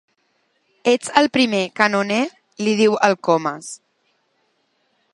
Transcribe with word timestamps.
Ets 0.91 1.11
el 1.21 1.29
primer 1.35 1.59
canoner 1.81 2.19
—li 2.65 2.75
diu 2.83 2.99
el 3.09 3.21
Comas—. 3.29 3.73